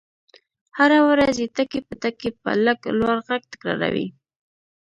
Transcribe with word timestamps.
هره 0.77 0.99
ورځ 1.09 1.35
يې 1.43 1.47
ټکي 1.55 1.79
په 1.87 1.93
ټکي 2.01 2.29
په 2.41 2.51
لږ 2.65 2.79
لوړ 2.99 3.17
غږ 3.27 3.41
تکراروئ. 3.53 4.07